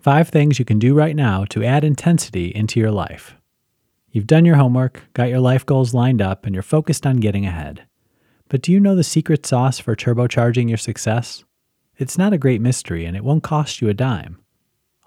[0.00, 3.34] Five things you can do right now to add intensity into your life.
[4.10, 7.44] You've done your homework, got your life goals lined up, and you're focused on getting
[7.44, 7.86] ahead.
[8.48, 11.44] But do you know the secret sauce for turbocharging your success?
[11.98, 14.38] It's not a great mystery and it won't cost you a dime.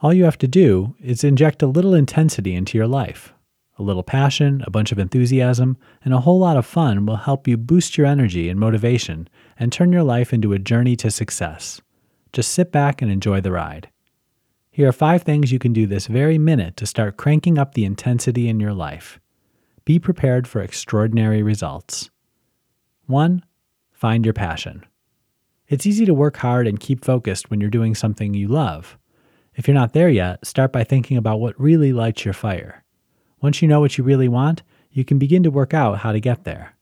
[0.04, 3.34] All you have to do is inject a little intensity into your life.
[3.80, 5.76] A little passion, a bunch of enthusiasm,
[6.06, 9.72] and a whole lot of fun will help you boost your energy and motivation and
[9.72, 11.82] turn your life into a journey to success.
[12.32, 13.90] Just sit back and enjoy the ride.
[14.76, 17.86] Here are five things you can do this very minute to start cranking up the
[17.86, 19.20] intensity in your life.
[19.86, 22.10] Be prepared for extraordinary results.
[23.06, 23.46] 1.
[23.92, 24.84] Find your passion.
[25.68, 28.98] It's easy to work hard and keep focused when you're doing something you love.
[29.54, 32.84] If you're not there yet, start by thinking about what really lights your fire.
[33.42, 36.20] Once you know what you really want, you can begin to work out how to
[36.20, 36.76] get there.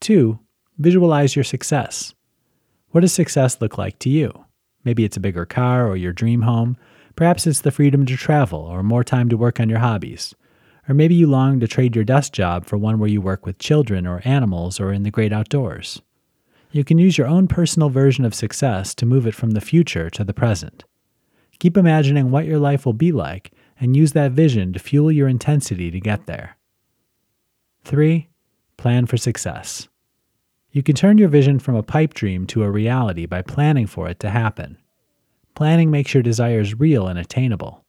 [0.00, 0.38] 2.
[0.76, 2.12] Visualize your success.
[2.90, 4.44] What does success look like to you?
[4.84, 6.76] Maybe it's a bigger car or your dream home.
[7.16, 10.34] Perhaps it's the freedom to travel or more time to work on your hobbies.
[10.88, 13.58] Or maybe you long to trade your desk job for one where you work with
[13.58, 16.00] children or animals or in the great outdoors.
[16.72, 20.08] You can use your own personal version of success to move it from the future
[20.10, 20.84] to the present.
[21.58, 25.28] Keep imagining what your life will be like and use that vision to fuel your
[25.28, 26.56] intensity to get there.
[27.84, 28.28] 3.
[28.76, 29.88] Plan for success.
[30.72, 34.08] You can turn your vision from a pipe dream to a reality by planning for
[34.08, 34.78] it to happen.
[35.56, 37.84] Planning makes your desires real and attainable.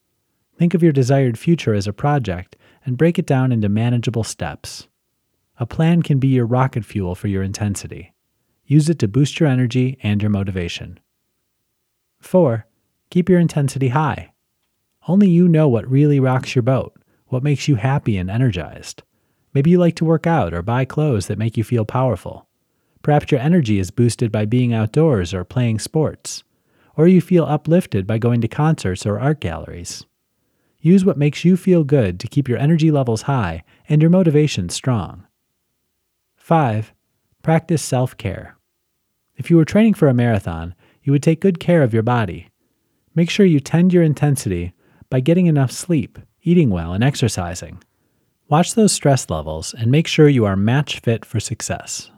[0.57, 4.87] Think of your desired future as a project and break it down into manageable steps.
[5.59, 8.15] A plan can be your rocket fuel for your intensity.
[8.65, 10.99] Use it to boost your energy and your motivation.
[12.19, 12.65] 4.
[13.11, 14.33] Keep your intensity high.
[15.07, 16.95] Only you know what really rocks your boat,
[17.27, 19.03] what makes you happy and energized.
[19.53, 22.47] Maybe you like to work out or buy clothes that make you feel powerful.
[23.01, 26.43] Perhaps your energy is boosted by being outdoors or playing sports,
[26.95, 30.05] or you feel uplifted by going to concerts or art galleries.
[30.79, 34.69] Use what makes you feel good to keep your energy levels high and your motivation
[34.69, 35.25] strong.
[36.35, 36.93] 5.
[37.43, 38.57] Practice self care.
[39.35, 42.49] If you were training for a marathon, you would take good care of your body.
[43.15, 44.73] Make sure you tend your intensity
[45.09, 47.83] by getting enough sleep, eating well, and exercising.
[48.47, 52.11] Watch those stress levels and make sure you are match fit for success.